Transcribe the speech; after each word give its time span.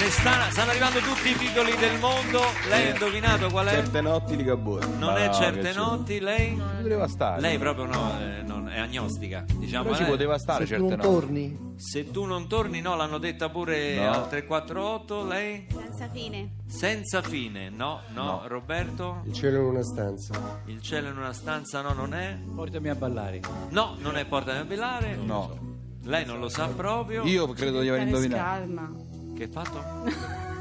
Ne 0.00 0.08
sta- 0.08 0.50
stanno 0.50 0.70
arrivando 0.70 0.98
tutti 1.00 1.28
i 1.30 1.34
titoli 1.36 1.76
del 1.76 1.98
mondo. 1.98 2.40
Lei 2.68 2.86
ha 2.88 2.92
indovinato 2.92 3.50
qual 3.50 3.66
è? 3.66 3.70
Certe 3.72 4.00
notti 4.00 4.34
di 4.36 4.42
Gabor. 4.44 4.86
Non 4.88 5.16
è 5.18 5.30
certe 5.30 5.72
notti, 5.74 6.20
lei? 6.20 6.54
Poteva 6.80 7.06
stare. 7.06 7.40
Lei 7.40 7.58
proprio 7.58 7.84
no, 7.84 8.18
eh, 8.18 8.42
non- 8.42 8.68
è 8.70 8.78
agnostica. 8.80 9.44
Diciamo, 9.46 9.84
Però 9.84 9.96
ci 9.96 10.02
eh. 10.02 10.06
poteva 10.06 10.38
stare 10.38 10.64
Se 10.66 10.76
tu 10.76 10.88
certe 10.88 10.96
non 10.96 11.04
notti. 11.14 11.26
torni, 11.26 11.68
Se 11.76 12.10
tu 12.10 12.24
non 12.24 12.46
torni, 12.48 12.80
no, 12.80 12.94
l'hanno 12.96 13.18
detta 13.18 13.48
pure 13.50 13.96
No. 13.96 14.10
al 14.12 14.28
348, 14.28 15.24
lei? 15.26 15.66
Senza 15.70 16.08
fine. 16.10 16.50
Senza 16.66 17.22
fine, 17.22 17.68
no, 17.70 18.00
no, 18.14 18.22
No. 18.24 18.42
Roberto? 18.46 19.22
il 19.26 19.32
cielo 19.34 19.58
in 19.60 19.64
una 19.64 19.82
stanza. 19.82 20.60
Il 20.66 20.80
cielo 20.82 21.08
in 21.08 21.16
una 21.18 21.32
stanza, 21.32 21.80
no, 21.82 21.92
non 21.92 22.14
è? 22.14 22.38
Portami 22.54 22.88
a 22.88 22.94
ballare. 22.94 23.40
No, 23.70 23.96
non 24.00 24.16
è 24.16 24.24
Porta 24.24 24.58
a 24.58 24.64
Bellare? 24.64 25.16
No. 25.16 25.68
Lei 26.04 26.24
non 26.24 26.38
lo 26.40 26.48
sa 26.48 26.66
proprio? 26.68 27.24
Io 27.24 27.46
credo 27.48 27.80
di 27.80 27.88
aver 27.90 28.02
indovinato. 28.06 28.42
Calma. 28.42 28.90
Che 29.40 29.48
fatto? 29.50 29.82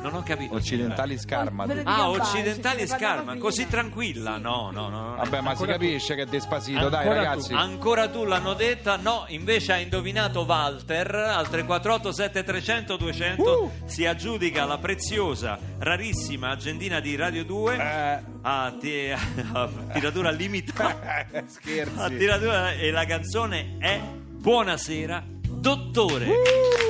Non 0.01 0.13
ho 0.13 0.23
capito. 0.23 0.53
Occidentali. 0.55 1.19
Però- 1.27 1.49
signora. 1.49 1.83
Ah, 1.83 2.09
occidentali 2.11 2.79
ci 2.83 2.87
parlava 2.87 3.13
scarma, 3.15 3.35
così 3.37 3.67
tranquilla. 3.67 4.37
No, 4.37 4.69
no, 4.71 4.87
no. 4.87 5.09
no. 5.09 5.15
Vabbè, 5.17 5.41
ma 5.41 5.53
si 5.53 5.63
Ancora 5.63 5.71
capisce 5.73 6.15
che 6.15 6.21
è 6.21 6.25
despasito, 6.25 6.87
dai 6.87 7.05
Ancora 7.05 7.21
ragazzi. 7.23 7.53
Ancora 7.53 8.07
tu 8.07 8.23
l'hanno 8.23 8.53
detta? 8.53 8.95
No, 8.95 9.25
invece 9.27 9.73
ha 9.73 9.77
indovinato 9.79 10.43
Walter 10.47 11.13
al 11.13 11.49
348 11.49 12.11
7300 12.13 12.95
200 12.95 13.71
si 13.83 14.05
aggiudica 14.05 14.63
la 14.63 14.77
preziosa, 14.77 15.59
rarissima 15.79 16.51
agendina 16.51 17.01
di 17.01 17.17
Radio 17.17 17.43
2 17.43 17.75
Eh, 17.75 18.19
a, 18.43 18.73
ti- 18.79 19.11
a 19.51 19.69
tiratura 19.91 20.29
limitata. 20.29 21.25
A 21.35 21.43
scherzi. 21.47 22.15
tiratura 22.15 22.71
e 22.71 22.91
la 22.91 23.03
canzone 23.03 23.75
è 23.77 23.99
Buonasera 24.01 25.21
dottore. 25.49 26.87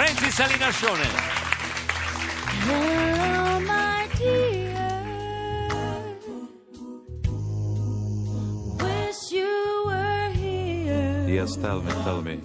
Francis 0.00 0.34
Salinascione. 0.34 1.04
Hello, 2.64 3.60
my 3.60 4.08
dear. 4.16 4.96
Wish 8.80 9.30
you 9.30 9.84
were 9.84 10.30
here. 10.32 11.28
Yes, 11.28 11.54
tell 11.56 11.82
me, 11.82 11.92
tell 12.02 12.22
me. 12.22 12.40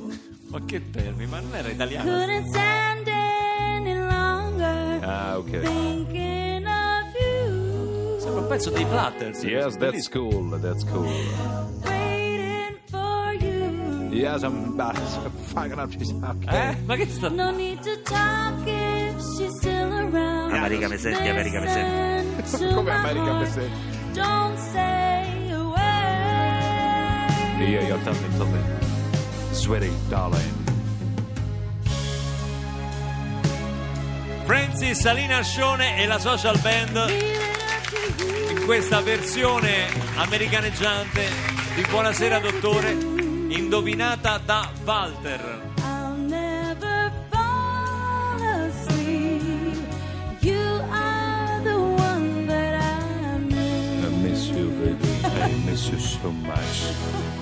Ma 0.50 0.59
che 0.66 0.81
termini, 0.92 1.28
ma 1.28 1.39
non 1.39 1.56
era 1.56 1.70
italiano? 1.70 2.03
Couldn't 2.03 2.50
stand 2.50 3.08
any 3.08 3.94
longer. 4.00 5.00
Ah, 5.02 5.38
ok. 5.38 5.61
Thinking 5.61 6.67
of 6.67 7.16
you. 7.16 8.20
Sembra 8.20 8.42
un 8.42 8.48
pezzo 8.48 8.70
dei 8.70 8.83
Platters. 8.83 9.44
Yes, 9.44 9.78
that's 9.78 10.09
cool, 10.09 10.59
that's 10.59 10.83
cool. 10.83 11.64
Yes, 14.16 14.44
I'm 14.44 14.77
fucking 15.53 15.77
up 15.77 15.89
this 15.89 16.11
Eh? 16.47 16.75
Ma 16.85 16.95
che 16.95 17.05
sta... 17.05 17.27
No 17.27 17.52
need 17.52 17.81
to 17.81 18.02
talk 18.03 18.66
if 18.66 19.21
she's 19.35 19.58
still 19.58 19.91
around. 19.91 20.53
America 20.53 20.88
mi 20.88 20.97
senti, 20.97 21.27
America 21.27 21.59
mi 21.59 21.67
senti. 21.67 22.73
Come 22.73 22.91
America 22.91 23.33
mi 23.33 23.45
senti? 23.45 23.71
Don't 24.13 24.58
say 24.71 25.52
a 25.52 25.61
word. 25.61 25.77
Yeah, 27.59 27.88
yeah, 27.88 28.03
tell 28.03 28.13
me, 28.13 28.52
me. 28.52 28.59
Sweetie, 29.52 29.91
darling. 30.08 30.63
Francis 34.45 34.99
Salinascione 35.02 35.97
e 36.02 36.05
la 36.05 36.19
social 36.19 36.58
band 36.59 37.09
in 38.49 38.63
questa 38.63 39.02
versione 39.02 39.88
americaneggiante 40.15 41.27
di 41.76 41.83
Buonasera 41.89 42.39
Dottore, 42.39 42.95
indovinata 43.58 44.38
da 44.38 44.70
Walter. 44.83 45.73
So. 55.76 56.33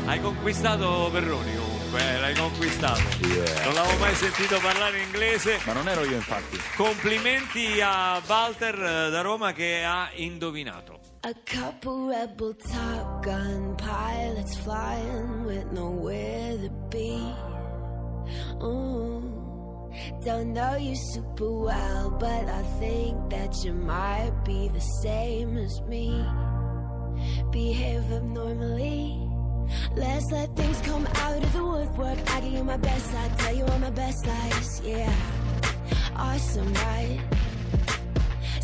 Hai 0.06 0.20
conquistato 0.20 1.10
Perroni 1.12 1.56
comunque, 1.56 2.16
eh, 2.16 2.20
l'hai 2.20 2.36
conquistato. 2.36 3.02
Yeah. 3.22 3.66
Non 3.66 3.74
l'avevo 3.74 3.98
mai 4.00 4.16
sentito 4.16 4.60
parlare 4.60 5.02
inglese. 5.02 5.60
Ma 5.66 5.74
non 5.74 5.88
ero 5.88 6.04
io, 6.04 6.16
infatti. 6.16 6.60
Complimenti 6.76 7.80
a 7.82 8.22
Walter 8.26 8.76
eh, 8.76 9.10
da 9.10 9.22
Roma 9.22 9.54
che 9.54 9.84
ha 9.84 10.10
indovinato. 10.16 11.03
A 11.26 11.34
couple 11.46 12.10
rebel 12.10 12.54
Top 12.54 13.24
Gun 13.24 13.78
pilots 13.78 14.58
flying 14.58 15.46
with 15.46 15.72
nowhere 15.72 16.58
to 16.58 16.70
be. 16.90 17.34
Ooh. 18.62 19.90
Don't 20.26 20.52
know 20.52 20.76
you 20.76 20.98
super 20.98 21.50
well, 21.50 22.10
but 22.10 22.50
I 22.50 22.62
think 22.78 23.30
that 23.30 23.64
you 23.64 23.72
might 23.72 24.34
be 24.44 24.68
the 24.68 24.82
same 24.82 25.56
as 25.56 25.80
me. 25.84 26.10
Behave 27.52 28.12
abnormally. 28.12 29.18
Let's 29.96 30.30
let 30.30 30.54
things 30.58 30.82
come 30.82 31.08
out 31.08 31.42
of 31.42 31.54
the 31.54 31.64
woodwork. 31.64 32.20
I 32.32 32.42
give 32.42 32.52
you 32.52 32.66
my 32.66 32.76
best, 32.76 33.14
I 33.16 33.30
tell 33.38 33.56
you 33.56 33.64
all 33.64 33.80
my 33.80 33.92
best 33.92 34.28
lies. 34.28 34.82
Yeah, 34.84 35.16
awesome, 36.18 36.74
right? 36.74 37.22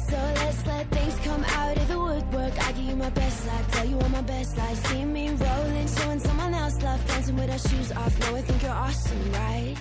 So 0.09 0.17
let's 0.17 0.65
let 0.65 0.87
things 0.89 1.15
come 1.23 1.43
out 1.43 1.77
of 1.77 1.87
the 1.87 1.99
woodwork. 1.99 2.53
I 2.67 2.71
give 2.71 2.85
you 2.85 2.95
my 2.95 3.11
best 3.11 3.47
I 3.47 3.61
tell 3.71 3.85
you 3.85 3.99
all 3.99 4.09
my 4.09 4.21
best 4.21 4.57
lies. 4.57 4.79
See 4.87 5.05
me 5.05 5.29
rolling, 5.29 5.87
showing 5.87 6.19
someone 6.19 6.53
else 6.53 6.81
love, 6.81 7.05
dancing 7.07 7.35
with 7.35 7.51
our 7.51 7.59
shoes 7.59 7.91
off. 7.91 8.19
no 8.19 8.35
I 8.35 8.41
think 8.41 8.63
you're 8.63 8.71
awesome, 8.71 9.31
right? 9.33 9.75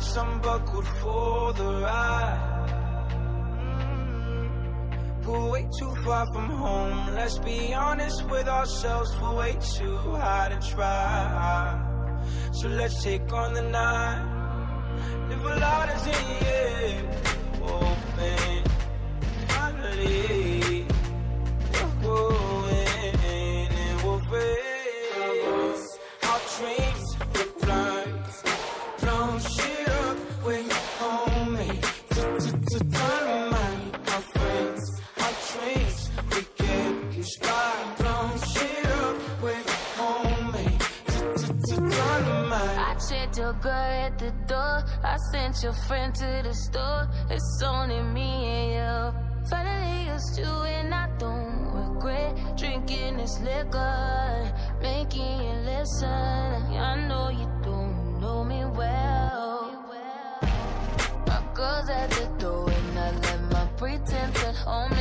I'm 0.00 0.40
buckled 0.40 0.86
for 1.00 1.52
the 1.54 1.64
ride. 1.82 2.70
Mm, 3.60 5.24
But 5.24 5.50
way 5.50 5.68
too 5.78 5.94
far 6.04 6.24
from 6.32 6.48
home. 6.50 7.14
Let's 7.14 7.38
be 7.38 7.74
honest 7.74 8.22
with 8.30 8.48
ourselves 8.48 9.10
We're 9.20 9.34
way 9.36 9.56
too 9.76 9.96
high 10.22 10.48
to 10.50 10.58
try. 10.74 12.22
So 12.52 12.68
let's 12.68 13.02
take 13.02 13.32
on 13.32 13.54
the 13.54 13.62
night. 13.62 14.24
Live 15.28 15.44
a 15.44 15.56
lot 15.60 15.88
as 15.88 16.06
in. 16.06 17.27
Sent 45.52 45.62
your 45.62 45.72
friend 45.86 46.14
to 46.14 46.40
the 46.42 46.54
store. 46.54 47.08
It's 47.30 47.62
only 47.62 48.02
me 48.02 48.30
and 48.46 48.70
you. 48.76 49.48
Finally 49.48 50.12
used 50.12 50.34
to 50.36 50.46
and 50.62 50.92
I 50.94 51.08
don't 51.18 51.72
regret 51.72 52.36
drinking 52.56 53.16
this 53.16 53.40
liquor, 53.40 54.52
making 54.82 55.40
you 55.44 55.52
listen. 55.64 56.08
I 56.08 57.06
know 57.08 57.30
you 57.30 57.48
don't 57.62 58.20
know 58.20 58.44
me 58.44 58.64
well. 58.64 59.72
My 61.26 61.42
girl's 61.54 61.88
at 61.88 62.10
the 62.10 62.26
door 62.38 62.70
and 62.70 62.98
I 62.98 63.10
left 63.12 63.52
my 63.52 63.66
pretense 63.78 64.44
at 64.44 64.56
home 64.56 64.92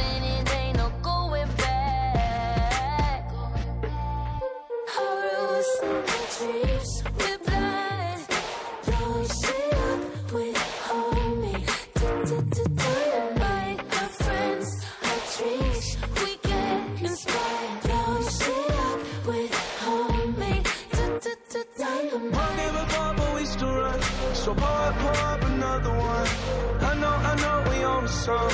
know 28.08 28.48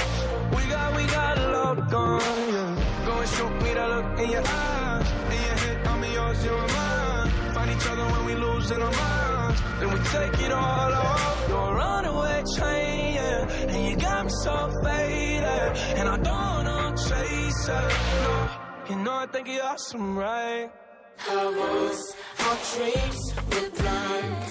we 0.55 0.63
got, 0.65 0.95
we 0.97 1.05
got 1.05 1.37
a 1.37 1.51
love 1.51 1.91
gone, 1.91 2.19
yeah. 2.53 3.05
Go 3.05 3.11
and 3.19 3.29
shoot 3.29 3.53
me 3.61 3.73
that 3.73 3.89
look 3.89 4.19
in 4.19 4.29
your 4.31 4.43
eyes. 4.47 5.07
In 5.33 5.39
your 5.47 5.57
head, 5.63 5.87
I'm 5.87 6.03
yours, 6.11 6.45
you're 6.45 6.67
mine. 6.67 7.29
Find 7.53 7.71
each 7.71 7.87
other 7.87 8.05
when 8.13 8.25
we 8.25 8.35
lose 8.35 8.71
in 8.71 8.81
our 8.81 8.91
minds. 8.91 9.61
Then 9.79 9.89
we 9.93 9.99
take 10.15 10.39
it 10.45 10.51
all 10.51 10.91
off. 10.93 11.45
You're 11.49 11.57
a 11.57 11.75
runaway 11.75 12.43
train, 12.55 13.13
yeah. 13.13 13.71
And 13.71 13.89
you 13.89 13.95
got 13.97 14.25
me 14.25 14.31
so 14.43 14.71
faded. 14.83 15.71
And 15.97 16.09
I 16.09 16.17
don't 16.17 16.63
know 16.65 16.95
chase 17.07 17.67
it. 17.67 17.89
No, 18.23 18.49
you 18.89 18.95
know 19.03 19.13
I 19.13 19.27
think 19.27 19.47
you're 19.47 19.63
awesome, 19.63 20.17
right? 20.17 20.71
Powers, 21.17 22.01
our 22.45 22.57
dreams 22.73 23.21
were 23.51 23.69
blind. 23.69 24.45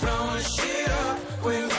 Blowing 0.00 0.44
shit 0.56 0.90
up 0.90 1.44
with 1.44 1.76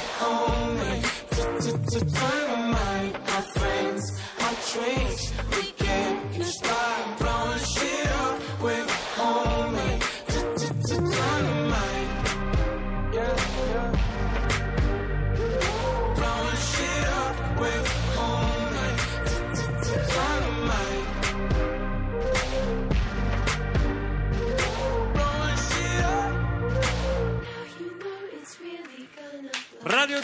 to 1.89 1.99
turn 1.99 2.71
my, 2.71 3.13
my 3.13 3.41
friends, 3.55 4.19
my 4.39 4.53
dreams. 4.73 5.06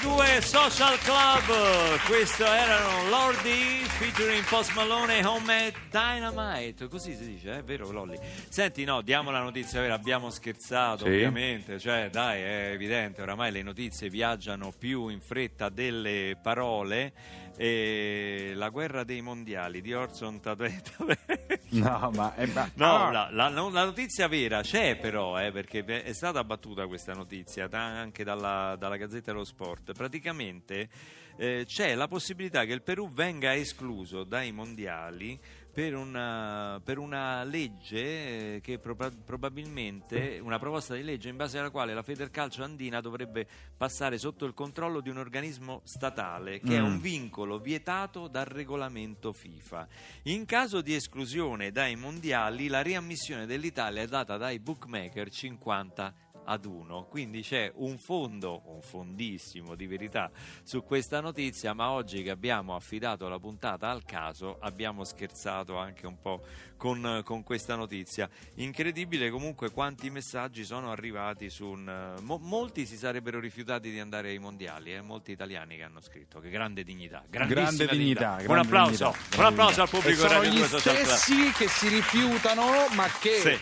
2 0.04 0.42
Social 0.42 0.98
Club, 1.00 1.98
questo 2.08 2.44
erano 2.44 3.08
Lordi 3.10 3.86
featuring 3.88 4.44
Post 4.44 4.74
Malone 4.76 5.20
e 5.20 5.26
Homemade 5.26 5.74
Dynamite, 5.90 6.90
così 6.90 7.16
si 7.16 7.26
dice, 7.26 7.60
è 7.60 7.64
vero 7.64 7.90
Lolli? 7.90 8.18
Senti, 8.50 8.84
no, 8.84 9.00
diamo 9.02 9.32
la 9.32 9.40
notizia 9.40 9.80
vera, 9.80 9.94
abbiamo 9.94 10.30
scherzato 10.30 11.06
Sì. 11.06 11.12
ovviamente, 11.12 11.80
cioè 11.80 12.10
dai, 12.12 12.42
è 12.42 12.72
evidente, 12.74 13.22
oramai 13.22 13.54
le 13.54 13.62
notizie 13.62 14.10
viaggiano 14.10 14.74
più 14.78 15.08
in 15.08 15.22
fretta 15.22 15.70
delle 15.70 16.38
parole 16.42 17.14
e 17.56 18.52
la 18.56 18.70
guerra 18.70 19.04
dei 19.04 19.22
mondiali 19.22 19.82
di 19.82 19.94
Orson 19.94 20.40
Tadeta 20.40 20.92
No, 21.74 22.12
ma... 22.14 22.36
eh, 22.36 22.46
ma- 22.48 22.70
No, 22.76 23.08
ah, 23.08 23.12
la, 23.12 23.30
la- 23.32 23.50
la 23.50 23.84
notizia 23.86 24.28
vera 24.28 24.62
c'è 24.62 24.96
però, 24.98 25.40
eh, 25.40 25.52
perché 25.52 25.84
è 25.86 26.14
stata 26.14 26.44
battuta 26.44 26.86
questa 26.88 27.14
notizia 27.14 27.68
da- 27.68 28.00
anche 28.00 28.24
dalla, 28.24 28.76
dalla 28.78 28.96
Gazzetta 28.98 29.32
dello 29.32 29.44
Sport. 29.44 29.94
Praticamente 29.94 30.90
eh, 31.38 31.64
c'è 31.66 31.96
la 31.96 32.08
possibilità 32.08 32.64
che 32.66 32.74
il 32.74 32.84
Perù 32.84 33.10
venga 33.10 33.56
escluso 33.56 34.24
dai 34.24 34.52
mondiali 34.52 35.40
per 35.74 35.96
una, 35.96 36.80
per 36.84 37.00
una 37.00 37.44
legge 37.44 38.56
eh, 38.56 38.62
che 38.62 38.78
proba- 38.78 39.12
probabilmente, 39.26 40.40
una 40.40 40.60
proposta 40.60 40.94
di 40.94 41.02
legge 41.02 41.30
in 41.30 41.36
base 41.36 41.58
alla 41.58 41.72
quale 41.72 41.96
la 41.96 42.04
Federcalcio 42.04 42.64
andina 42.64 43.02
dovrebbe 43.02 43.48
passare 43.76 44.20
sotto 44.20 44.46
il 44.46 44.54
controllo 44.54 45.02
di 45.02 45.10
un 45.10 45.18
organismo 45.18 45.82
statale, 45.84 46.60
che 46.60 46.76
è 46.76 46.80
un 46.80 47.00
vincolo 47.00 47.58
vietato 47.58 48.28
dal 48.28 48.46
regolamento 48.46 49.34
FIFA. 49.34 49.88
In 50.24 50.46
caso 50.46 50.82
di 50.82 50.94
esclusione 50.94 51.72
dai 51.72 51.96
mondiali, 51.96 52.68
la 52.68 52.82
riammissione 52.82 53.48
dell'Italia 53.48 54.04
è 54.04 54.08
data 54.08 54.38
dai 54.38 54.60
bookmaker 54.60 55.32
50 55.32 56.14
ad 56.46 56.66
1, 56.66 57.06
quindi 57.10 57.42
c'è 57.42 57.72
un 57.76 57.98
fondo, 57.98 58.62
un 58.66 58.82
fondissimo 58.82 59.76
di 59.76 59.88
verità 59.88 60.32
su 60.64 60.84
questa 60.84 61.20
notizia, 61.22 61.74
ma 61.74 61.92
oggi 61.92 62.24
che 62.24 62.30
abbiamo 62.30 62.76
affidato 62.76 63.28
la 63.28 63.40
puntata 63.40 63.90
al 63.90 64.04
caso 64.06 64.58
abbiamo 64.60 65.04
scherzato 65.04 65.78
anche 65.78 66.06
un 66.08 66.20
po' 66.20 66.42
con, 66.78 67.22
con 67.24 67.44
questa 67.44 67.76
notizia. 67.76 68.30
Incredibile 68.56 69.30
comunque 69.30 69.72
quanti 69.72 70.10
messaggi 70.10 70.64
sono 70.66 70.92
arrivati 70.92 71.50
su 71.50 71.66
un... 71.66 72.16
mo- 72.22 72.38
molti 72.42 72.86
si 72.86 72.98
sarebbero 72.98 73.40
rifiutati 73.40 73.90
di 73.92 74.00
andare 74.00 74.30
ai 74.30 74.40
mondiali, 74.40 74.94
eh, 74.94 75.02
molti 75.02 75.32
italiani 75.32 75.78
che 75.78 75.84
hanno 75.84 76.02
scritto, 76.02 76.40
che 76.40 76.50
grande 76.50 76.84
dignità, 76.84 77.24
Grande 77.30 77.88
dignità, 77.88 78.36
Un 78.40 78.44
grande 78.44 78.62
applauso, 78.62 79.14
dignità, 79.16 79.38
un 79.40 79.46
applauso 79.46 79.82
al 79.82 79.90
pubblico 79.90 80.26
e 80.26 80.28
sono 80.28 80.46
gli 80.46 80.58
2 80.58 80.68
Social 80.68 80.96
Club. 80.96 81.08
stessi 81.08 81.52
che 81.54 81.68
si 81.68 81.88
rifiutano, 81.88 82.66
ma 82.96 83.08
che 83.20 83.40
Sì. 83.40 83.60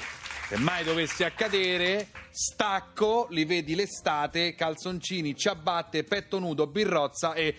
Se 0.52 0.58
mai 0.58 0.84
dovesse 0.84 1.24
accadere, 1.24 2.10
stacco, 2.30 3.28
li 3.30 3.46
vedi 3.46 3.74
l'estate, 3.74 4.54
calzoncini, 4.54 5.34
ciabatte, 5.34 6.04
petto 6.04 6.40
nudo, 6.40 6.68
birrozza 6.68 7.34
e 7.36 7.56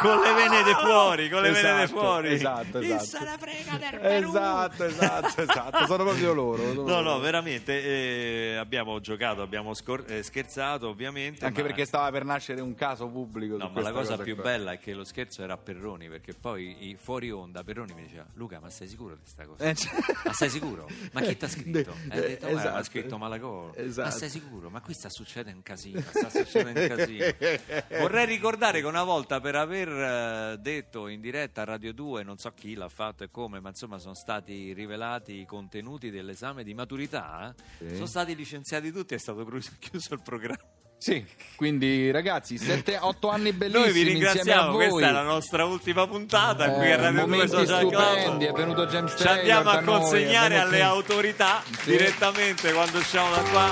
Con 0.00 0.20
le 0.20 0.32
venete 0.32 0.74
fuori, 0.74 1.28
con 1.28 1.42
le 1.42 1.50
venete 1.50 1.82
Esatto, 1.82 1.98
fuori. 2.00 2.32
esatto, 2.32 2.78
esatto. 2.78 3.04
se 3.04 3.18
ne 3.20 3.36
frega 3.38 3.76
del 3.90 4.00
Perù? 4.00 4.28
Esatto, 4.28 4.84
esatto, 4.84 5.40
esatto, 5.42 5.86
sono 5.86 6.04
proprio 6.04 6.32
loro. 6.32 6.56
sono 6.62 6.68
No, 6.68 6.74
proprio 6.74 6.94
no, 6.96 7.02
loro. 7.02 7.18
veramente 7.20 7.82
eh, 7.84 8.56
abbiamo 8.56 8.98
giocato, 9.00 9.42
abbiamo 9.42 9.74
scor- 9.74 10.04
eh, 10.10 10.22
scherzato 10.22 10.88
ovviamente. 10.88 11.44
Anche 11.44 11.60
ma- 11.60 11.66
perché 11.68 11.84
stava 11.84 12.10
per 12.10 12.24
nascere 12.24 12.60
un 12.60 12.74
caso 12.74 13.08
pubblico. 13.08 13.56
No, 13.56 13.68
ma 13.68 13.80
la 13.82 13.92
questa 13.92 14.12
cosa 14.14 14.22
più 14.22 14.34
qua. 14.34 14.44
bella 14.44 14.72
è 14.72 14.78
che 14.78 14.94
lo 14.94 15.04
scherzo 15.04 15.42
era 15.42 15.54
a 15.54 15.58
Perroni, 15.58 16.08
perché 16.08 16.32
poi 16.34 16.96
fuori 17.00 17.30
onda 17.30 17.62
Perroni 17.62 17.92
mi 17.94 18.02
diceva 18.04 18.26
Luca, 18.34 18.58
ma 18.60 18.70
sei 18.70 18.88
sicuro 18.88 19.14
di 19.14 19.20
questa 19.20 19.44
cosa? 19.44 19.64
Eh, 19.64 19.74
cioè- 19.74 19.90
Ma 20.24 20.32
sei 20.32 20.48
sicuro? 20.50 20.88
Ma 21.12 21.20
chi 21.20 21.36
ti 21.36 21.44
ha 21.44 21.48
scritto? 21.50 21.94
E 22.10 22.20
detto, 22.20 22.46
Eh, 22.46 22.50
"Guarda, 22.50 22.60
esatto. 22.60 22.76
ha 22.78 22.82
scritto 22.84 23.18
Malagò. 23.18 23.66
Ma 23.66 23.76
Esatto. 23.76 24.10
sei 24.16 24.28
sicuro? 24.30 24.70
Ma 24.70 24.80
qui 24.80 24.94
sta 24.94 25.08
succedendo 25.10 25.56
un 25.58 25.62
casino, 25.62 26.00
sta 26.00 26.30
succedendo 26.30 26.80
un 26.80 26.88
casino. 26.96 27.24
Vorrei 27.98 28.24
ricordare 28.26 28.80
che 28.80 28.86
una 28.86 29.02
volta 29.04 29.40
per 29.40 29.56
aver 29.56 29.88
eh, 29.90 30.56
detto 30.58 31.08
in 31.08 31.20
diretta 31.20 31.62
a 31.62 31.64
Radio 31.64 31.92
2, 31.92 32.22
non 32.22 32.38
so 32.38 32.50
chi 32.52 32.74
l'ha 32.74 32.88
fatto 32.88 33.24
e 33.24 33.30
come, 33.30 33.60
ma 33.60 33.68
insomma 33.70 33.98
sono 33.98 34.14
stati 34.14 34.72
rivelati 34.72 35.40
i 35.40 35.46
contenuti 35.46 36.10
dell'esame 36.10 36.64
di 36.64 36.74
maturità, 36.74 37.54
Sì. 37.78 37.94
sono 37.94 38.06
stati 38.06 38.34
licenziati 38.34 38.90
tutti 38.92 39.14
e 39.14 39.16
è 39.16 39.20
stato 39.20 39.44
chiuso 39.78 40.14
il 40.14 40.22
programma. 40.22 40.78
Sì, 41.00 41.24
quindi 41.56 42.10
ragazzi, 42.10 42.56
7-8 42.58 43.30
anni 43.30 43.54
bellissimi 43.54 43.84
Noi 43.84 43.92
vi 43.94 44.02
ringraziamo, 44.02 44.74
questa 44.74 45.08
è 45.08 45.12
la 45.12 45.22
nostra 45.22 45.64
ultima 45.64 46.06
puntata 46.06 46.66
Eh, 46.66 46.76
qui 46.76 46.92
a 46.92 46.96
Radio 46.96 47.10
2 47.12 47.20
momenti 47.22 47.48
Social 47.56 47.88
Club. 47.88 48.42
è 48.42 48.52
venuto 48.52 48.84
James 48.86 49.14
Ci 49.16 49.26
andiamo 49.26 49.70
a 49.70 49.80
noi, 49.80 49.84
consegnare 49.84 50.48
venuto- 50.56 50.68
alle 50.68 50.82
autorità 50.82 51.62
Sì. 51.80 51.90
direttamente 51.92 52.70
quando 52.72 52.98
usciamo 52.98 53.30
da 53.34 53.40
qua. 53.50 53.70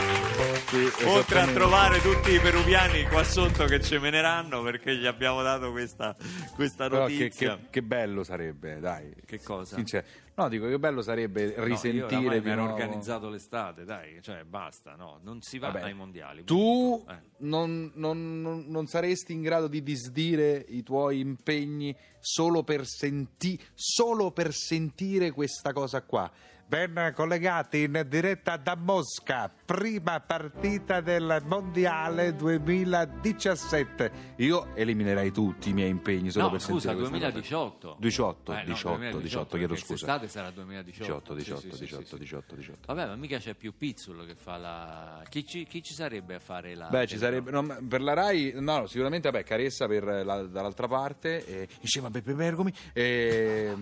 Sì, 0.68 1.04
Oltre 1.04 1.40
a 1.40 1.46
trovare 1.48 2.00
tutti 2.00 2.30
i 2.32 2.40
peruviani 2.40 3.02
qua 3.08 3.22
sotto 3.24 3.66
che 3.66 3.82
ci 3.82 3.98
meneranno 3.98 4.62
perché 4.62 4.96
gli 4.96 5.04
abbiamo 5.06 5.42
dato 5.42 5.70
questa, 5.70 6.16
questa 6.54 6.88
Però 6.88 7.04
che, 7.04 7.12
notizia. 7.12 7.56
che- 7.56 7.62
che 7.70 7.82
bello 7.82 8.24
sarebbe, 8.24 8.80
dai. 8.80 9.12
Che 9.26 9.42
cosa? 9.42 9.74
Sincero. 9.76 10.06
No, 10.38 10.48
dico 10.48 10.68
che 10.68 10.78
bello 10.78 11.02
sarebbe 11.02 11.52
No, 11.56 11.64
risentire 11.64 12.40
di 12.40 12.48
mi 12.48 12.54
nuovo. 12.54 12.70
organizzato 12.72 13.28
l'estate, 13.28 13.84
dai, 13.84 14.22
cioè 14.22 14.44
basta, 14.44 14.94
no, 14.94 15.18
non 15.24 15.42
si 15.42 15.58
va 15.58 15.70
Vabbè, 15.72 15.86
ai 15.86 15.94
mondiali. 15.94 16.44
Tu. 16.44 17.04
Eh. 17.08 17.16
non, 17.38 17.90
non- 17.96 18.40
non- 18.40 18.64
non 18.68 18.86
saresti 18.86 19.32
in 19.32 19.42
grado 19.42 19.66
di 19.66 19.82
disdire 19.82 20.64
i 20.68 20.84
tuoi 20.84 21.18
impegni 21.18 21.92
solo 22.20 22.62
per, 22.62 22.86
senti- 22.86 23.60
solo 23.74 24.30
per 24.30 24.52
sentire 24.52 25.32
questa 25.32 25.72
cosa 25.72 26.02
qua. 26.02 26.30
Ben 26.68 27.12
collegati 27.14 27.84
in 27.84 28.04
diretta 28.10 28.58
da 28.58 28.76
Mosca, 28.76 29.50
prima 29.64 30.20
partita 30.20 31.00
del 31.00 31.42
Mondiale 31.46 32.36
2017. 32.36 34.34
Io 34.36 34.66
eliminerei 34.74 35.32
tutti 35.32 35.70
i 35.70 35.72
miei 35.72 35.88
impegni 35.88 36.30
solo 36.30 36.44
No, 36.44 36.50
per 36.50 36.60
scusa, 36.60 36.90
sentire 36.90 37.08
questa 37.08 37.30
cosa. 37.30 37.32
2018. 37.32 37.96
18, 37.98 38.52
Eh, 38.52 38.54
no, 38.54 38.62
18, 38.64 38.88
2018, 38.98 39.18
18, 39.22 39.56
chiedo 39.56 39.74
scusa. 39.76 39.86
Quest'estate 39.86 40.28
sarà 40.28 40.50
2018. 40.50 41.34
18, 41.34 41.34
18, 41.34 41.60
Sì, 41.60 41.68
sì, 41.70 41.74
sì, 41.76 41.84
18, 41.84 42.02
sì, 42.04 42.08
sì. 42.08 42.18
18, 42.18 42.54
18. 42.54 42.94
Vabbè, 42.94 43.06
ma 43.08 43.16
mica 43.16 43.38
c'è 43.38 43.54
più 43.54 43.74
Pizzolo 43.74 44.24
che 44.26 44.34
fa 44.34 44.56
la. 44.58 45.22
Chi 45.26 45.46
ci, 45.46 45.64
chi 45.64 45.82
ci 45.82 45.94
sarebbe 45.94 46.34
a 46.34 46.38
fare 46.38 46.74
la. 46.74 46.88
Beh, 46.88 47.06
ci 47.06 47.16
sarebbe 47.16 47.50
no, 47.50 47.64
per 47.88 48.02
la 48.02 48.12
Rai, 48.12 48.52
no, 48.56 48.86
sicuramente 48.86 49.30
vabbè, 49.30 49.42
Caressa 49.42 49.86
per 49.86 50.04
la- 50.04 50.42
dall'altra 50.42 50.86
parte, 50.86 51.46
e, 51.46 51.66
insieme 51.80 52.08
a 52.08 52.10
Beppe 52.10 52.34
Bergomi. 52.34 52.70
E... 52.92 53.74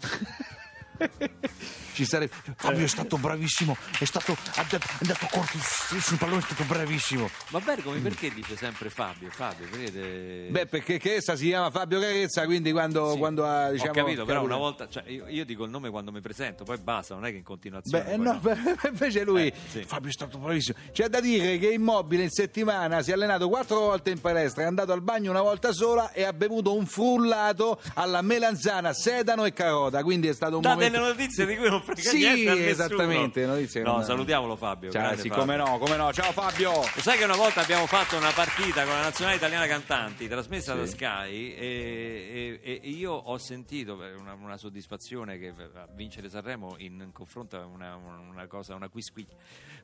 ci 1.94 2.04
sarebbe 2.06 2.32
Fabio 2.56 2.84
è 2.84 2.88
stato 2.88 3.18
bravissimo, 3.18 3.76
è 3.98 4.04
stato 4.04 4.32
ha 4.32 4.66
dato, 4.68 4.86
ha 4.86 5.04
dato 5.04 5.26
corto 5.30 5.58
sul 6.00 6.16
pallone, 6.16 6.38
è 6.40 6.42
stato 6.42 6.64
bravissimo. 6.64 7.28
Ma 7.48 7.60
Bergomi 7.60 8.00
perché 8.00 8.32
dice 8.32 8.56
sempre 8.56 8.88
Fabio? 8.90 9.28
Fabio, 9.30 9.66
vede. 9.70 10.48
Beh, 10.50 10.66
perché 10.66 10.98
Caressa 10.98 11.36
si 11.36 11.46
chiama 11.46 11.70
Fabio 11.70 12.00
Carezza, 12.00 12.44
quindi 12.44 12.72
quando, 12.72 13.12
Sì, 13.12 13.18
quando 13.18 13.44
ha 13.46 13.70
diciamo 13.70 13.90
Ho 13.90 13.94
capito, 13.94 14.24
però 14.24 14.42
una 14.42 14.56
volta. 14.56 14.88
Cioè, 14.88 15.04
io, 15.06 15.26
io 15.28 15.44
dico 15.44 15.64
il 15.64 15.70
nome 15.70 15.90
quando 15.90 16.12
mi 16.12 16.20
presento, 16.20 16.64
poi 16.64 16.78
basta, 16.78 17.14
non 17.14 17.26
è 17.26 17.30
che 17.30 17.36
in 17.36 17.42
continuazione. 17.42 18.04
Beh, 18.04 18.16
poi 18.16 18.24
no, 18.24 18.40
invece 18.88 19.24
lui, 19.24 19.48
Eh, 19.48 19.54
sì. 19.70 19.84
Fabio 19.84 20.08
è 20.08 20.12
stato 20.12 20.38
bravissimo. 20.38 20.78
C'è 20.92 21.08
da 21.08 21.20
dire 21.20 21.58
che 21.58 21.68
Immobile 21.72 22.22
in 22.22 22.30
settimana 22.30 23.02
si 23.02 23.10
è 23.10 23.14
allenato 23.14 23.48
quattro 23.48 23.78
volte 23.80 24.10
in 24.10 24.20
palestra, 24.20 24.62
è 24.62 24.66
andato 24.66 24.92
al 24.92 25.02
bagno 25.02 25.30
una 25.30 25.42
volta 25.42 25.72
sola 25.72 26.12
e 26.12 26.24
ha 26.24 26.32
bevuto 26.32 26.74
un 26.74 26.86
frullato 26.86 27.80
alla 27.94 28.22
melanzana, 28.22 28.92
sedano 28.92 29.44
e 29.44 29.52
carota. 29.52 30.02
Quindi 30.02 30.28
è 30.28 30.34
stato 30.34 30.56
un 30.56 30.62
Dateli 30.62 30.91
delle 30.92 31.06
notizie 31.08 31.46
di 31.46 31.56
cui 31.56 31.68
non 31.68 31.82
frega 31.82 32.00
Sì, 32.00 32.18
niente 32.18 32.50
a 32.50 32.54
nessuno. 32.54 32.70
esattamente, 32.70 33.46
notizie 33.46 33.82
No, 33.82 33.92
non- 33.94 34.04
salutiamolo 34.04 34.54
Fabio. 34.56 34.90
Ciao, 34.90 35.10
sì, 35.16 35.28
Fabio. 35.28 35.34
come 35.34 35.56
no, 35.56 35.78
come 35.78 35.96
no. 35.96 36.12
Ciao 36.12 36.30
Fabio. 36.32 36.70
Lo 36.72 37.00
sai 37.00 37.18
che 37.18 37.24
una 37.24 37.36
volta 37.36 37.60
abbiamo 37.62 37.86
fatto 37.86 38.16
una 38.16 38.30
partita 38.30 38.84
con 38.84 38.92
la 38.94 39.02
nazionale 39.02 39.36
italiana 39.36 39.66
cantanti 39.66 40.28
trasmessa 40.28 40.72
Sì. 40.74 40.78
da 40.78 40.86
Sky 40.86 41.54
e, 41.54 42.60
e- 42.62 42.80
e 42.82 42.88
io 42.88 43.12
ho 43.12 43.38
sentito 43.38 43.94
una, 44.18 44.34
una 44.34 44.56
soddisfazione 44.56 45.38
che 45.38 45.52
vincere 45.94 46.28
Sanremo 46.28 46.74
in 46.78 47.10
confronto 47.12 47.56
a 47.56 47.64
una, 47.66 47.96
una 47.96 48.46
cosa, 48.46 48.74
una 48.74 48.88
quiz 48.88 49.10
qui. 49.10 49.26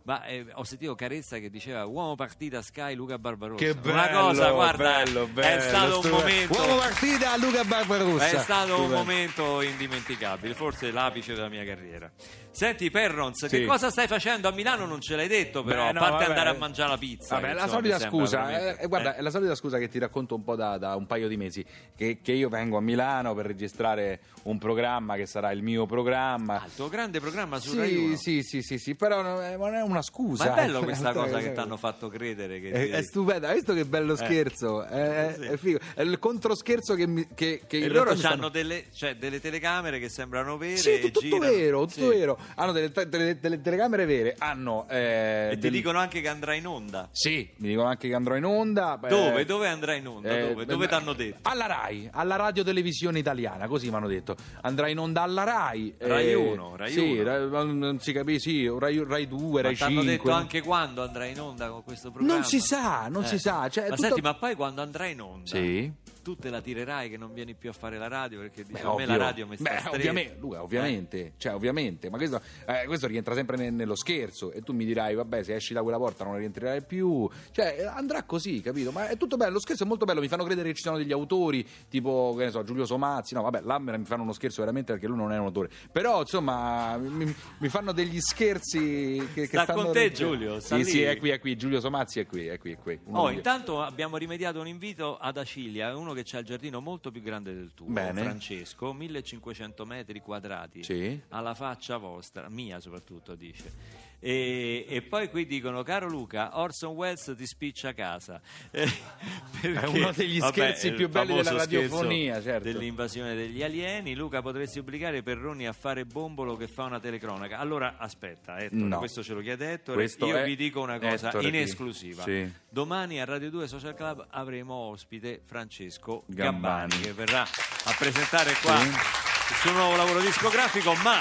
Ma 0.04 0.24
eh, 0.24 0.46
ho 0.54 0.64
sentito 0.64 0.94
Carezza 0.94 1.38
che 1.38 1.50
diceva 1.50 1.84
uomo 1.84 2.14
partita 2.14 2.62
Sky 2.62 2.94
Luca 2.94 3.18
Barbarossa. 3.18 3.62
Che 3.62 3.76
una 3.82 4.06
bello, 4.06 4.20
cosa, 4.20 4.50
guarda, 4.52 4.84
bello, 5.04 5.24
è 5.24 5.26
bello, 5.28 5.60
stato 5.60 6.00
un 6.00 6.08
momento. 6.10 6.58
Uomo 6.60 6.76
partita 6.76 7.36
Luca 7.36 7.64
Barbarossa. 7.64 8.26
È 8.28 8.38
stato 8.38 8.80
un 8.82 8.90
momento 8.90 9.60
indimenticabile, 9.60 10.54
forse 10.54 10.90
l'apice 11.04 11.34
della 11.34 11.48
mia 11.48 11.64
carriera. 11.64 12.10
Senti, 12.50 12.90
Perrons, 12.90 13.46
Sì. 13.46 13.58
che 13.60 13.66
cosa 13.66 13.88
stai 13.90 14.08
facendo 14.08 14.48
a 14.48 14.52
Milano? 14.52 14.84
Non 14.84 15.00
ce 15.00 15.14
l'hai 15.14 15.28
detto, 15.28 15.62
però, 15.62 15.82
Beh, 15.84 15.88
a 15.90 15.92
no, 15.92 16.00
parte 16.00 16.14
vabbè. 16.24 16.28
andare 16.30 16.48
a 16.48 16.54
mangiare 16.58 16.90
la 16.90 16.98
pizza. 16.98 17.34
Vabbè, 17.36 17.48
che, 17.48 17.54
la 17.54 17.60
insomma, 17.62 17.78
solita 17.78 17.94
mi 17.94 18.00
sembra 18.00 18.18
scusa, 18.18 18.42
veramente- 18.44 18.82
eh, 18.82 18.86
guarda, 18.88 19.14
eh. 19.14 19.18
è 19.18 19.22
la 19.22 19.30
solita 19.30 19.54
scusa 19.54 19.78
che 19.78 19.88
ti 19.88 19.98
racconto 20.00 20.34
un 20.34 20.42
po' 20.42 20.56
da, 20.56 20.76
da 20.78 20.96
un 20.96 21.06
paio 21.06 21.28
di 21.28 21.36
mesi, 21.36 21.64
che, 21.96 22.18
che 22.20 22.32
io 22.32 22.48
vengo 22.48 22.76
a 22.76 22.80
Milano 22.80 23.32
per 23.34 23.46
registrare 23.46 24.20
un 24.44 24.58
programma 24.58 25.14
che 25.14 25.26
sarà 25.26 25.52
il 25.52 25.62
mio 25.62 25.86
programma. 25.86 26.60
Ah, 26.62 26.66
il 26.66 26.74
tuo 26.74 26.88
grande 26.88 27.20
programma 27.20 27.60
su 27.60 27.76
Rai 27.76 27.94
1. 27.96 28.16
Sì, 28.16 28.42
sì, 28.42 28.42
sì, 28.42 28.62
sì, 28.62 28.78
sì, 28.78 28.94
però 28.96 29.22
non 29.22 29.40
è, 29.40 29.56
non 29.56 29.74
è 29.74 29.82
una 29.82 30.02
scusa. 30.02 30.46
Ma 30.46 30.52
è 30.52 30.54
bello 30.64 30.78
In 30.78 30.84
questa 30.84 31.12
realtà, 31.12 31.30
cosa 31.30 31.38
che 31.38 31.52
ti 31.52 31.60
hanno 31.60 31.76
fatto 31.76 32.08
credere. 32.08 32.60
Che 32.60 32.70
È, 32.72 32.84
ti- 32.86 32.90
è 32.90 33.02
stupenda, 33.02 33.48
hai 33.48 33.54
visto 33.54 33.72
che 33.74 33.84
bello 33.84 34.16
scherzo? 34.16 34.82
È, 34.84 35.34
Sì. 35.38 35.46
è 35.46 35.56
figo. 35.56 35.78
È 35.94 36.02
il 36.02 36.18
controscherzo 36.18 36.94
che, 36.94 37.06
mi, 37.06 37.28
che, 37.36 37.62
che 37.68 37.78
E 37.78 37.88
loro 37.88 38.04
realtà 38.10 38.14
mi 38.14 38.34
hanno 38.34 38.48
stanno- 38.48 38.48
delle, 38.48 38.84
cioè, 38.92 39.14
delle 39.14 39.38
telecamere 39.40 40.00
che 40.00 40.08
sembrano 40.08 40.56
vere. 40.56 40.76
Sì, 40.78 41.00
tutto, 41.00 41.20
tutto 41.20 41.38
vero, 41.38 41.80
tutto 41.86 42.10
Sì. 42.10 42.16
vero. 42.18 42.38
Hanno 42.56 42.72
delle, 42.72 42.90
delle- 43.08 43.38
delle 43.38 43.60
telecamere 43.60 44.04
vere, 44.06 44.34
hanno... 44.38 44.86
eh, 44.88 45.48
E 45.50 45.54
ti 45.54 45.60
del- 45.60 45.72
dicono 45.72 45.98
anche 45.98 46.20
che 46.20 46.28
andrà 46.28 46.54
in 46.54 46.66
onda. 46.66 47.08
Sì, 47.12 47.48
mi 47.56 47.68
dicono 47.68 47.88
anche 47.88 48.08
che 48.08 48.14
andrò 48.14 48.36
in 48.36 48.44
onda. 48.44 48.98
Dove? 49.08 49.44
Dove 49.44 49.68
andrai 49.68 49.98
in 49.98 50.06
onda? 50.06 50.28
eh, 50.36 50.54
Dove? 50.64 50.86
Ti 50.88 50.94
hanno 50.94 51.12
detto? 51.12 51.38
Alla 51.42 51.66
RAI, 51.66 52.08
alla 52.12 52.36
radio 52.36 52.62
televisione 52.64 53.18
italiana, 53.18 53.66
così 53.68 53.88
mi 53.88 53.96
hanno 53.96 54.08
detto. 54.08 54.36
Andrà 54.62 54.88
in 54.88 54.98
onda 54.98 55.22
alla 55.22 55.44
RAI. 55.44 55.94
Rai 55.98 56.30
eh, 56.30 56.34
uno, 56.34 56.76
Rai 56.76 56.90
sì, 56.92 57.00
uno. 57.18 57.22
Rai- 57.22 57.48
non 57.76 57.98
si 58.00 58.12
capisce, 58.12 58.50
sì, 58.50 58.70
Rai, 58.78 59.02
Rai 59.06 59.26
2, 59.28 59.62
Ma 59.62 59.68
Rai 59.68 59.76
ti 59.76 59.82
hanno 59.82 60.00
5. 60.00 60.16
detto 60.16 60.30
anche 60.30 60.60
quando 60.62 61.02
andrai 61.02 61.32
in 61.32 61.40
onda 61.40 61.68
con 61.68 61.82
questo 61.84 62.10
programma? 62.10 62.34
Non 62.34 62.44
si 62.44 62.60
sa, 62.60 63.08
non 63.08 63.24
Eh. 63.24 63.26
si 63.26 63.38
sa. 63.38 63.68
Cioè, 63.68 63.88
ma 63.88 63.94
tutto- 63.96 64.06
senti, 64.08 64.20
ma 64.20 64.34
poi 64.34 64.54
quando 64.54 64.82
andrai 64.82 65.12
in 65.12 65.20
onda, 65.20 65.48
Sì. 65.48 65.90
Tu 66.28 66.36
te 66.36 66.50
la 66.50 66.60
tirerai 66.60 67.08
che 67.08 67.16
non 67.16 67.32
vieni 67.32 67.54
più 67.54 67.70
a 67.70 67.72
fare 67.72 67.96
la 67.96 68.06
radio 68.06 68.40
perché 68.40 68.62
dici, 68.62 68.82
Beh, 68.82 68.86
a 68.86 68.94
me 68.94 69.06
la 69.06 69.16
radio 69.16 69.46
mi 69.46 69.56
sta 69.56 69.70
Beh, 69.70 69.78
stretta. 69.78 69.96
ovviamente, 69.96 70.36
Luca, 70.38 70.62
ovviamente, 70.62 71.32
cioè, 71.38 71.54
ovviamente, 71.54 72.10
ma 72.10 72.18
questo, 72.18 72.42
eh, 72.66 72.84
questo 72.84 73.06
rientra 73.06 73.32
sempre 73.32 73.56
ne- 73.56 73.70
nello 73.70 73.96
scherzo 73.96 74.52
e 74.52 74.60
tu 74.60 74.74
mi 74.74 74.84
dirai, 74.84 75.14
vabbè, 75.14 75.42
se 75.42 75.54
esci 75.54 75.72
da 75.72 75.80
quella 75.82 75.96
porta 75.96 76.24
non 76.24 76.36
rientrerai 76.36 76.84
più, 76.84 77.26
cioè 77.50 77.76
eh, 77.78 77.84
andrà 77.84 78.24
così, 78.24 78.60
capito? 78.60 78.92
Ma 78.92 79.08
è 79.08 79.16
tutto 79.16 79.38
bello, 79.38 79.52
lo 79.52 79.60
scherzo 79.60 79.84
è 79.84 79.86
molto 79.86 80.04
bello, 80.04 80.20
mi 80.20 80.28
fanno 80.28 80.44
credere 80.44 80.68
che 80.68 80.74
ci 80.74 80.82
sono 80.82 80.98
degli 80.98 81.12
autori, 81.12 81.66
tipo, 81.88 82.34
che 82.36 82.44
ne 82.44 82.50
so, 82.50 82.62
Giulio 82.62 82.84
Somazzi, 82.84 83.32
no, 83.32 83.40
vabbè, 83.40 83.62
là 83.62 83.78
mi 83.78 84.04
fanno 84.04 84.22
uno 84.24 84.32
scherzo 84.34 84.60
veramente 84.60 84.92
perché 84.92 85.06
lui 85.06 85.16
non 85.16 85.32
è 85.32 85.38
un 85.38 85.46
autore, 85.46 85.70
però, 85.90 86.20
insomma, 86.20 86.98
mi, 86.98 87.34
mi 87.58 87.68
fanno 87.70 87.92
degli 87.92 88.20
scherzi 88.20 89.26
che, 89.32 89.40
che 89.42 89.46
Sta 89.46 89.62
stanno... 89.62 89.84
con 89.84 89.92
te, 89.92 90.12
Giulio, 90.12 90.60
Sì, 90.60 90.84
sì, 90.84 91.00
è 91.00 91.16
qui, 91.16 91.30
è 91.30 91.38
qui, 91.38 91.56
Giulio 91.56 91.80
Somazzi 91.80 92.20
è 92.20 92.26
qui, 92.26 92.48
è 92.48 92.58
qui, 92.58 92.72
è 92.72 92.78
qui. 92.78 93.00
Oh, 93.12 93.30
intanto 93.30 93.80
abbiamo 93.80 94.18
rimediato 94.18 94.60
un 94.60 94.66
invito 94.68 95.16
ad 95.16 95.38
Acilia, 95.38 95.96
uno 95.96 96.12
che 96.12 96.17
ha 96.32 96.38
il 96.38 96.44
giardino 96.44 96.80
molto 96.80 97.10
più 97.10 97.20
grande 97.22 97.54
del 97.54 97.72
tuo, 97.74 97.86
Bene. 97.86 98.22
Francesco, 98.22 98.92
1500 98.92 99.84
metri 99.86 100.20
quadrati, 100.20 100.82
Sì. 100.84 101.20
alla 101.28 101.54
faccia 101.54 101.96
vostra, 101.96 102.48
mia 102.48 102.80
soprattutto 102.80 103.34
dice. 103.34 104.06
E, 104.20 104.84
e 104.88 105.02
poi 105.02 105.30
qui 105.30 105.46
dicono, 105.46 105.84
caro 105.84 106.08
Luca, 106.08 106.58
Orson 106.58 106.92
Welles 106.96 107.34
ti 107.36 107.46
spiccia 107.46 107.90
a 107.90 107.92
casa. 107.94 108.40
Eh, 108.72 108.84
perché- 109.62 109.86
uno 109.96 110.10
degli 110.10 110.40
vabbè, 110.40 110.52
scherzi 110.52 110.88
il 110.88 110.94
più 110.94 111.08
belli 111.08 111.34
della 111.36 111.52
radiofonia, 111.52 112.42
certo. 112.42 112.64
Dell'invasione 112.64 113.36
degli 113.36 113.62
alieni. 113.62 114.16
Luca, 114.16 114.42
potresti 114.42 114.80
obbligare 114.80 115.22
Perroni 115.22 115.68
a 115.68 115.72
fare 115.72 116.04
bombolo 116.04 116.56
che 116.56 116.66
fa 116.66 116.82
una 116.84 116.98
telecronaca? 116.98 117.58
Allora, 117.58 117.96
aspetta, 117.96 118.58
Ettore, 118.58 118.82
No. 118.82 118.98
questo 118.98 119.22
ce 119.22 119.34
lo 119.34 119.40
chiede 119.40 119.70
Ettore. 119.74 119.98
Questo 119.98 120.26
Io 120.26 120.36
è 120.36 120.44
vi 120.44 120.56
dico 120.56 120.80
una 120.80 120.98
cosa 120.98 121.28
Ettore 121.28 121.46
in 121.46 121.54
esclusiva. 121.54 122.24
Sì. 122.24 122.50
Domani 122.68 123.20
a 123.20 123.24
Radio 123.24 123.50
2 123.50 123.68
Social 123.68 123.94
Club 123.94 124.26
avremo 124.30 124.74
ospite 124.74 125.40
Francesco 125.44 126.07
Gabbani, 126.08 126.24
Gabbani. 126.26 127.00
che 127.00 127.12
verrà 127.12 127.42
a 127.42 127.94
presentare 127.98 128.56
qua 128.62 128.80
il 128.80 129.56
suo 129.60 129.72
nuovo 129.72 129.96
lavoro 129.96 130.20
discografico, 130.20 130.94
ma, 131.02 131.20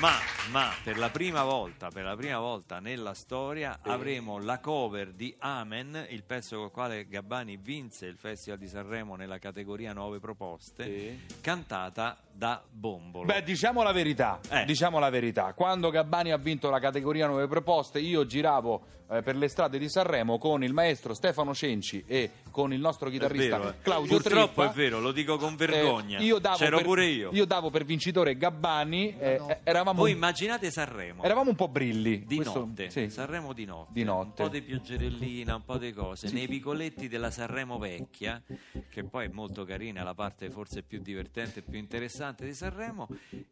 ma, 0.00 0.12
ma 0.50 0.70
per 0.84 0.96
la 0.98 1.10
prima 1.10 1.42
volta, 1.42 1.88
per 1.90 2.04
la 2.04 2.14
prima 2.14 2.38
volta 2.38 2.78
nella 2.78 3.14
storia 3.14 3.78
avremo 3.82 4.38
la 4.38 4.58
cover 4.60 5.12
di 5.12 5.34
Amen, 5.38 6.06
il 6.10 6.22
pezzo 6.22 6.56
con 6.56 6.64
il 6.66 6.70
quale 6.70 7.08
Gabbani 7.08 7.56
vinse 7.56 8.06
il 8.06 8.16
Festival 8.16 8.58
di 8.58 8.68
Sanremo 8.68 9.16
nella 9.16 9.38
categoria 9.38 9.92
Nuove 9.92 10.20
Proposte, 10.20 10.84
Sì. 10.84 11.40
cantata 11.40 12.16
da 12.30 12.62
Bombolo. 12.70 13.24
Beh, 13.24 13.42
diciamo 13.42 13.82
la 13.82 13.92
verità. 13.92 14.38
Eh. 14.50 14.64
Diciamo 14.64 14.98
la 15.00 15.10
verità. 15.10 15.52
Quando 15.54 15.90
Gabbani 15.90 16.30
ha 16.30 16.36
vinto 16.38 16.70
la 16.70 16.78
categoria 16.78 17.26
nuove 17.26 17.48
proposte, 17.48 17.98
io 17.98 18.24
giravo 18.24 18.96
eh, 19.10 19.22
per 19.22 19.36
le 19.36 19.48
strade 19.48 19.78
di 19.78 19.88
Sanremo 19.88 20.38
con 20.38 20.62
il 20.62 20.72
maestro 20.74 21.14
Stefano 21.14 21.54
Cenci 21.54 22.04
e 22.06 22.30
con 22.50 22.72
il 22.74 22.78
nostro 22.80 23.08
È 23.08 23.10
chitarrista 23.12 23.56
vero, 23.58 23.70
eh. 23.70 23.74
Claudio 23.82 24.18
Purtroppo 24.20 24.60
Trippa. 24.62 24.70
è 24.70 24.74
vero, 24.74 25.00
lo 25.00 25.12
dico 25.12 25.36
con 25.38 25.56
vergogna. 25.56 26.18
Eh, 26.18 26.24
io 26.24 26.38
davo 26.38 26.56
C'ero 26.58 26.76
per- 26.76 26.84
pure 26.86 27.06
io. 27.06 27.30
Io 27.32 27.44
davo 27.46 27.70
per 27.70 27.84
vincitore 27.84 28.36
Gabbani. 28.36 29.16
eh, 29.18 29.40
eh, 29.48 29.58
eravamo, 29.78 30.00
Voi 30.00 30.10
immaginate 30.12 30.70
Sanremo. 30.70 31.22
eravamo 31.22 31.50
un 31.50 31.56
po' 31.56 31.68
brilli. 31.68 32.24
Di 32.26 32.36
Questo- 32.36 32.58
notte, 32.66 32.90
sì. 32.90 33.08
Sanremo 33.10 33.52
di 33.52 33.64
notte, 33.64 33.92
Di 33.92 34.04
notte. 34.04 34.42
un 34.42 34.48
po' 34.48 34.54
di 34.54 34.62
pioggerellina, 34.62 35.54
un 35.54 35.64
po' 35.64 35.78
di 35.78 35.92
cose, 35.92 36.30
nei 36.32 36.46
vicoletti 36.46 37.08
della 37.08 37.30
Sanremo 37.30 37.78
vecchia, 37.78 38.42
che 38.90 39.04
poi 39.04 39.26
è 39.26 39.28
molto 39.28 39.64
carina, 39.64 40.02
la 40.02 40.14
parte 40.14 40.50
forse 40.50 40.82
più 40.82 41.00
divertente 41.00 41.60
e 41.60 41.62
più 41.62 41.78
interessante 41.78 42.44
di 42.44 42.54
Sanremo, 42.54 43.08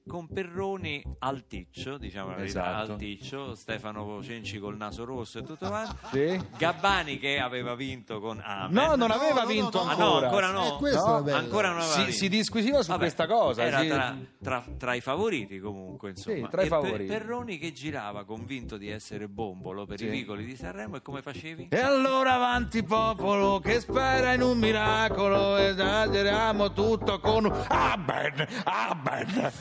con 0.07 0.29
Perroni 0.29 1.03
al 1.21 1.47
ticcio, 1.49 1.99
diciamo 1.99 2.31
la 2.31 2.37
verità, 2.37 2.61
Esatto. 2.83 2.93
al 2.93 2.99
ticcio, 2.99 3.55
Stefano 3.57 4.23
Cenci 4.23 4.59
col 4.59 4.77
naso 4.77 5.05
rosso 5.05 5.39
e 5.39 5.43
tutto 5.43 5.67
quanto, 5.67 5.97
Sì. 6.13 6.41
Gabbani 6.57 7.19
che 7.19 7.41
aveva 7.41 7.75
vinto 7.75 8.21
con 8.21 8.41
Amen. 8.43 8.73
No, 8.73 8.95
non 8.95 9.09
No, 9.09 9.15
aveva 9.15 9.35
no, 9.35 9.41
no, 9.41 9.47
vinto 9.47 9.83
no, 9.85 9.91
Ah, 9.91 9.95
no, 9.97 10.05
ancora. 10.05 10.27
ancora 10.27 10.51
no. 10.53 10.79
Eh, 10.87 10.93
No, 10.97 11.25
è. 11.27 11.33
Ancora 11.33 11.69
non 11.71 11.79
aveva 11.79 11.93
Si, 11.93 11.99
vinto. 12.03 12.13
si 12.13 12.29
disquisiva 12.29 12.83
su 12.83 12.89
Vabbè, 12.91 13.01
questa 13.01 13.27
cosa. 13.27 13.63
Era 13.65 13.81
sì. 13.81 13.89
tra, 13.89 14.17
tra- 14.43 14.65
tra 14.79 14.95
i 14.95 15.01
favoriti 15.01 15.59
comunque, 15.59 16.11
insomma. 16.11 16.37
Sì, 16.37 16.47
tra 16.51 16.63
i 16.63 16.67
E 16.67 16.69
Per- 16.69 16.81
favoriti. 16.81 17.05
Perroni 17.13 17.59
che 17.59 17.73
girava 17.73 18.25
convinto 18.25 18.77
di 18.77 18.89
essere 18.89 19.29
bombolo 19.29 19.87
per 19.87 19.99
Sì. 19.99 20.07
i 20.07 20.09
vicoli 20.09 20.45
di 20.45 20.57
Sanremo 20.57 20.97
e 20.97 21.03
come 21.03 21.21
facevi? 21.23 21.69
E 21.71 21.79
allora 21.81 22.35
avanti 22.35 22.83
popolo 22.85 23.59
che 23.59 23.81
spera 23.81 24.35
in 24.35 24.43
un 24.43 24.57
miracolo, 24.59 25.57
esageriamo 25.57 26.73
tutto 26.73 27.19
con 27.19 27.45
un 27.47 27.65
Amen, 27.69 28.47
Amen. 28.65 29.53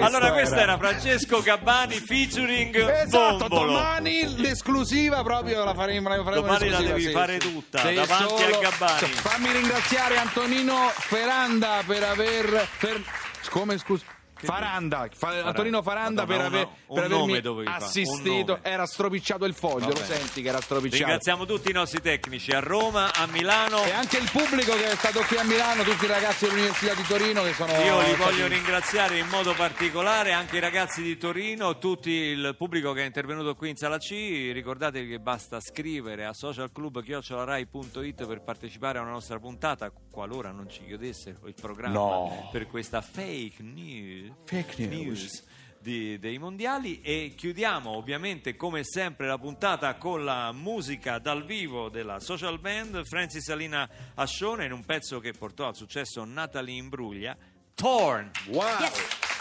Allora 0.00 0.32
questo 0.32 0.54
era 0.56 0.76
Francesco 0.76 1.40
Gabbani 1.40 1.94
featuring 1.94 2.74
Esatto, 2.76 3.48
Bombolo. 3.48 3.72
domani 3.72 4.36
l'esclusiva 4.40 5.22
proprio 5.22 5.64
la 5.64 5.74
faremo, 5.74 6.08
la 6.08 6.22
faremo 6.22 6.42
Domani 6.42 6.68
la 6.68 6.80
devi 6.82 7.02
sì, 7.02 7.10
fare 7.10 7.40
sì. 7.40 7.52
tutta, 7.52 7.82
Devi 7.82 7.94
davanti 7.94 8.42
a 8.42 8.58
Gabbani. 8.58 8.98
Cioè, 8.98 9.08
fammi 9.08 9.52
ringraziare 9.52 10.16
Antonino 10.18 10.88
Feranda 10.94 11.82
per 11.86 12.02
aver 12.02 12.68
per- 12.78 13.02
come 13.50 13.78
scusa 13.78 14.04
Faranda, 14.46 15.08
Fa- 15.14 15.44
Antonino 15.44 15.82
Faranda 15.82 16.24
Madonna, 16.26 16.50
per, 16.50 16.60
aver, 16.60 16.68
per 16.92 17.04
avermi 17.12 17.66
assistito. 17.66 18.58
Era 18.62 18.86
stropicciato 18.86 19.44
il 19.44 19.54
foglio, 19.54 19.88
Va 19.88 19.98
lo 19.98 20.04
senti 20.04 20.42
che 20.42 20.48
era 20.48 20.60
stropicciato. 20.60 21.02
Ringraziamo 21.02 21.44
tutti 21.46 21.70
i 21.70 21.72
nostri 21.72 22.00
tecnici 22.00 22.52
a 22.52 22.60
Roma, 22.60 23.12
a 23.14 23.26
Milano. 23.26 23.82
E 23.84 23.92
anche 23.92 24.18
il 24.18 24.28
pubblico 24.30 24.74
che 24.74 24.90
è 24.90 24.94
stato 24.96 25.20
qui 25.22 25.36
a 25.36 25.44
Milano, 25.44 25.82
tutti 25.82 26.04
i 26.04 26.08
ragazzi 26.08 26.44
dell'Università 26.46 26.94
di 26.94 27.02
Torino 27.02 27.42
che 27.42 27.52
sono 27.52 27.72
Io 27.72 28.00
li 28.02 28.14
voglio 28.14 28.46
ringraziare 28.46 29.18
in 29.18 29.28
modo 29.28 29.54
particolare 29.54 30.32
anche 30.32 30.56
i 30.56 30.60
ragazzi 30.60 31.02
di 31.02 31.16
Torino, 31.16 31.78
tutto 31.78 32.08
il 32.08 32.54
pubblico 32.56 32.92
che 32.92 33.02
è 33.02 33.06
intervenuto 33.06 33.54
qui 33.54 33.70
in 33.70 33.76
sala 33.76 33.98
C. 33.98 34.50
Ricordatevi 34.52 35.08
che 35.08 35.18
basta 35.18 35.60
scrivere 35.60 36.24
a 36.24 36.32
socialclub.it 36.32 38.26
per 38.26 38.40
partecipare 38.42 38.98
a 38.98 39.02
una 39.02 39.12
nostra 39.12 39.38
puntata, 39.38 39.90
qualora 40.10 40.50
non 40.50 40.68
ci 40.68 40.84
chiudessero 40.84 41.46
il 41.46 41.54
programma 41.60 41.90
No. 41.92 42.48
per 42.50 42.66
questa 42.66 43.00
fake 43.00 43.62
news, 43.62 44.31
Fake 44.44 44.86
news. 44.86 45.44
di- 45.78 46.18
dei 46.20 46.38
mondiali. 46.38 47.00
E 47.00 47.34
chiudiamo 47.36 47.90
ovviamente 47.90 48.54
come 48.54 48.84
sempre 48.84 49.26
la 49.26 49.36
puntata 49.38 49.96
con 49.96 50.24
la 50.24 50.52
musica 50.52 51.18
dal 51.18 51.44
vivo 51.44 51.88
della 51.88 52.20
social 52.20 52.60
band 52.60 53.04
Francis 53.04 53.42
Salina 53.44 53.88
Ascione 54.14 54.64
in 54.66 54.72
un 54.72 54.84
pezzo 54.84 55.18
che 55.18 55.32
portò 55.32 55.66
al 55.66 55.74
successo 55.74 56.24
Natalie 56.24 56.76
Imbruglia. 56.76 57.36
Torn. 57.74 58.30
Wow. 58.48 59.31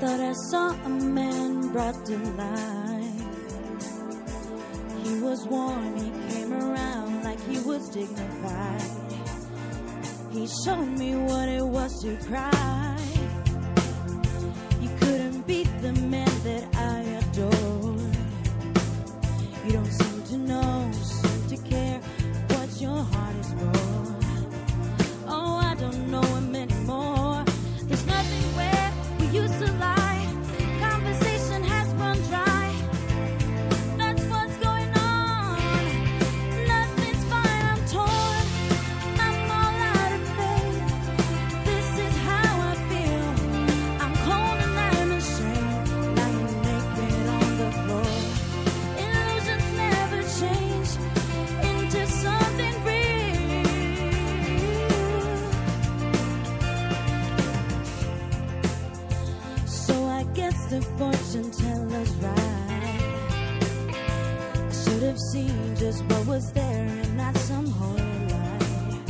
Thought 0.00 0.18
I 0.20 0.32
saw 0.32 0.70
a 0.70 0.88
man 0.88 1.72
brought 1.72 2.06
to 2.06 2.16
life. 2.16 3.20
He 5.04 5.20
was 5.20 5.46
warm, 5.46 5.94
he 5.94 6.10
came 6.32 6.54
around 6.54 7.22
like 7.22 7.38
he 7.46 7.58
was 7.60 7.90
dignified. 7.90 8.80
He 10.32 10.48
showed 10.64 10.86
me 10.86 11.16
what 11.16 11.50
it 11.50 11.62
was 11.62 12.02
to 12.02 12.16
cry. 12.26 12.89
Fortune 60.98 61.50
teller's 61.50 62.10
right. 62.16 62.70
I 63.92 64.72
should 64.72 65.02
have 65.02 65.18
seen 65.18 65.76
just 65.76 66.04
what 66.04 66.26
was 66.26 66.52
there 66.52 66.86
and 66.86 67.16
not 67.16 67.36
some 67.36 67.66
light. 67.66 69.02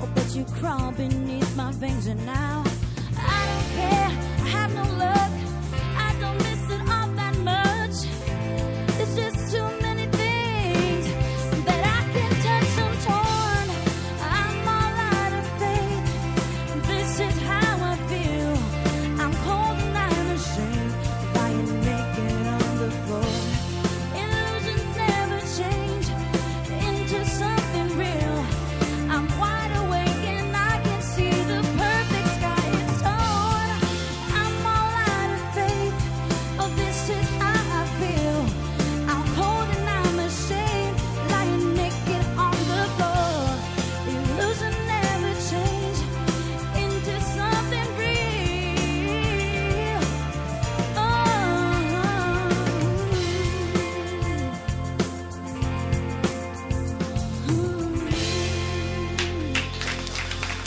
Oh, 0.00 0.10
but 0.14 0.34
you 0.34 0.44
crawl 0.44 0.92
beneath 0.92 1.56
my 1.56 1.72
veins 1.72 2.06
and 2.06 2.24
now 2.26 2.64
I 3.16 3.46
don't 3.46 3.68
care. 3.76 4.31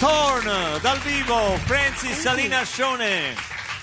Torn 0.06 0.48
dal 0.82 1.00
vivo 1.00 1.58
Francis 1.64 2.20
Salina 2.20 2.64
Scione. 2.64 3.34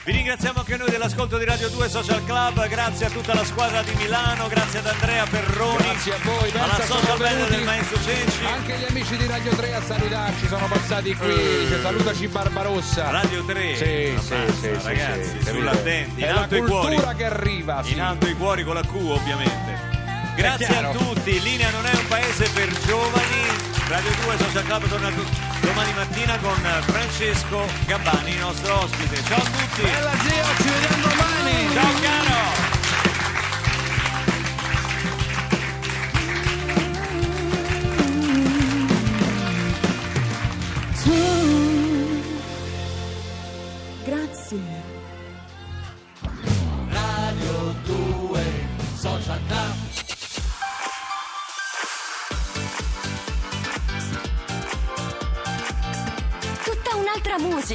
Vi 0.04 0.12
ringraziamo 0.12 0.60
anche 0.60 0.76
noi 0.76 0.88
dell'ascolto 0.88 1.36
di 1.36 1.44
Radio 1.44 1.68
2 1.68 1.88
Social 1.88 2.24
Club, 2.24 2.68
grazie 2.68 3.06
a 3.06 3.10
tutta 3.10 3.34
la 3.34 3.44
squadra 3.44 3.82
di 3.82 3.92
Milano, 3.96 4.46
grazie 4.46 4.78
ad 4.78 4.86
Andrea 4.86 5.26
Perroni, 5.26 5.82
Grazie 5.82 6.14
a 6.14 6.18
voi, 6.22 6.50
alla 6.52 6.80
social 6.84 7.18
band 7.18 7.48
del 7.48 7.64
maestro 7.64 8.00
Cenci, 8.04 8.44
Anche 8.44 8.78
gli 8.78 8.84
amici 8.88 9.16
di 9.16 9.26
Radio 9.26 9.50
3 9.50 9.74
a 9.74 9.82
salutarci, 9.82 10.46
sono 10.46 10.68
passati 10.68 11.12
qui. 11.16 11.66
Cioè, 11.68 11.80
salutaci 11.82 12.28
Barbarossa. 12.28 13.10
Radio 13.10 13.44
3. 13.44 13.74
Sì, 13.74 13.84
sì, 13.84 14.12
basta, 14.14 14.52
sì, 14.52 14.60
sì, 14.60 14.68
ragazzi, 14.80 15.22
sì, 15.24 15.38
capito? 15.38 15.54
sull'attenti, 15.54 16.20
in 16.20 16.28
alto 16.28 16.54
i 16.54 16.60
cuori. 16.60 16.86
cultura 16.86 17.14
che 17.14 17.24
arriva, 17.24 17.82
sì. 17.82 17.92
In 17.94 18.00
alto 18.00 18.28
i 18.28 18.36
cuori 18.36 18.62
con 18.62 18.74
la 18.74 18.82
Q 18.82 18.94
ovviamente. 18.94 19.90
Grazie 20.36 20.66
a 20.68 20.90
tutti, 20.90 21.42
Linea 21.42 21.70
non 21.70 21.84
è 21.84 21.92
un 21.92 22.06
paese 22.06 22.48
per 22.50 22.68
giovani. 22.86 23.71
Radio 23.92 24.10
2 24.24 24.38
Social 24.38 24.64
Club 24.64 24.88
torna 24.88 25.10
do- 25.10 25.22
domani 25.60 25.92
mattina 25.92 26.38
con 26.38 26.56
Francesco 26.86 27.68
Gabbani, 27.84 28.30
il 28.30 28.38
nostro 28.38 28.84
ospite. 28.84 29.22
Ciao 29.22 29.36
a 29.36 29.42
tutti! 29.42 29.82
Bella 29.82 30.12
zio, 30.16 30.44
ci 30.56 30.68
vediamo 30.70 31.08
domani. 31.08 31.72
Ciao 31.74 32.00
caro! 32.00 32.40
Grazie. 44.04 45.01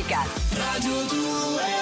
Musica. 0.07 0.25
Radio 0.55 1.05
2 1.05 1.76